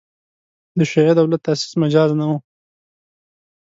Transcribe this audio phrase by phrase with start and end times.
[0.77, 2.37] د شیعه دولت تاسیس مجاز نه وو.